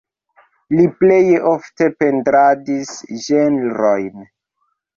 [0.77, 2.97] Li plej ofte pentradis
[3.29, 4.29] ĝenrojn.